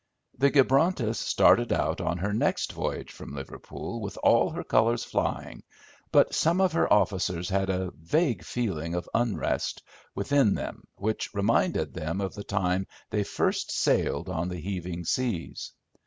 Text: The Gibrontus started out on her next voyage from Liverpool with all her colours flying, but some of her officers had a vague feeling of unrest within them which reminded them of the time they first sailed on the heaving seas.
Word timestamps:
The 0.35 0.49
Gibrontus 0.49 1.17
started 1.19 1.71
out 1.71 2.01
on 2.01 2.17
her 2.17 2.33
next 2.33 2.73
voyage 2.73 3.11
from 3.11 3.35
Liverpool 3.35 4.01
with 4.01 4.17
all 4.23 4.49
her 4.49 4.63
colours 4.63 5.03
flying, 5.03 5.61
but 6.11 6.33
some 6.33 6.59
of 6.59 6.71
her 6.73 6.91
officers 6.91 7.49
had 7.49 7.69
a 7.69 7.91
vague 7.91 8.43
feeling 8.43 8.95
of 8.95 9.07
unrest 9.13 9.83
within 10.15 10.55
them 10.55 10.85
which 10.95 11.29
reminded 11.35 11.93
them 11.93 12.19
of 12.19 12.33
the 12.33 12.43
time 12.43 12.87
they 13.11 13.23
first 13.23 13.69
sailed 13.71 14.27
on 14.27 14.49
the 14.49 14.57
heaving 14.59 15.05
seas. 15.05 15.71